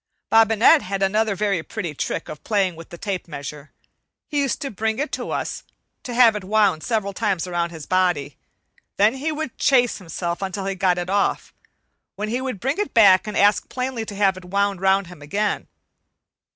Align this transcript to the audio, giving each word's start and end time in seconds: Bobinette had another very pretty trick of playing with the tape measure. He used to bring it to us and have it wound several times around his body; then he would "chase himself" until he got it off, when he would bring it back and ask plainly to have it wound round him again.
Bobinette 0.31 0.81
had 0.81 1.03
another 1.03 1.35
very 1.35 1.61
pretty 1.61 1.93
trick 1.93 2.27
of 2.27 2.43
playing 2.43 2.75
with 2.75 2.89
the 2.89 2.97
tape 2.97 3.27
measure. 3.27 3.71
He 4.25 4.39
used 4.39 4.59
to 4.61 4.71
bring 4.71 4.97
it 4.97 5.11
to 5.11 5.29
us 5.29 5.61
and 6.03 6.15
have 6.17 6.35
it 6.35 6.43
wound 6.43 6.81
several 6.83 7.13
times 7.13 7.45
around 7.45 7.69
his 7.69 7.85
body; 7.85 8.35
then 8.97 9.13
he 9.13 9.31
would 9.31 9.59
"chase 9.59 9.99
himself" 9.99 10.41
until 10.41 10.65
he 10.65 10.73
got 10.73 10.97
it 10.97 11.07
off, 11.11 11.53
when 12.15 12.29
he 12.29 12.41
would 12.41 12.59
bring 12.59 12.79
it 12.79 12.95
back 12.95 13.27
and 13.27 13.37
ask 13.37 13.69
plainly 13.69 14.03
to 14.07 14.15
have 14.15 14.37
it 14.37 14.45
wound 14.45 14.81
round 14.81 15.05
him 15.05 15.21
again. 15.21 15.67